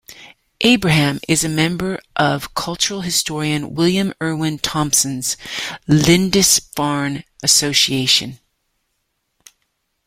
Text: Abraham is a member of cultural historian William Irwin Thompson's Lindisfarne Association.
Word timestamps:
Abraham 0.61 1.19
is 1.27 1.43
a 1.43 1.47
member 1.47 1.99
of 2.15 2.55
cultural 2.55 3.01
historian 3.01 3.75
William 3.75 4.15
Irwin 4.19 4.57
Thompson's 4.57 5.37
Lindisfarne 5.87 7.23
Association. 7.43 8.39